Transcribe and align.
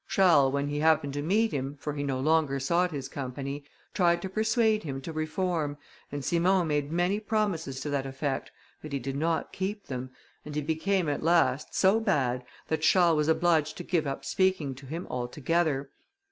Charles, 0.07 0.51
when 0.51 0.69
he 0.69 0.79
happened 0.79 1.13
to 1.13 1.21
meet 1.21 1.51
him, 1.51 1.77
for 1.79 1.93
he 1.93 2.01
no 2.01 2.19
longer 2.19 2.59
sought 2.59 2.89
his 2.89 3.07
company, 3.07 3.63
tried 3.93 4.19
to 4.23 4.29
persuade 4.29 4.81
him 4.81 4.99
to 5.01 5.13
reform, 5.13 5.77
and 6.11 6.25
Simon 6.25 6.67
made 6.67 6.91
many 6.91 7.19
promises 7.19 7.79
to 7.81 7.89
that 7.91 8.07
effect, 8.07 8.49
but 8.81 8.93
he 8.93 8.97
did 8.97 9.15
not 9.15 9.53
keep 9.53 9.85
them, 9.85 10.09
and 10.43 10.55
he 10.55 10.61
became 10.63 11.07
at 11.07 11.21
last 11.21 11.75
so 11.75 11.99
bad, 11.99 12.43
that 12.67 12.81
Charles 12.81 13.17
was 13.17 13.27
obliged 13.27 13.77
to 13.77 13.83
give 13.83 14.07
up 14.07 14.25
speaking 14.25 14.73
to 14.73 14.87
him 14.87 15.05
altogether. 15.07 15.91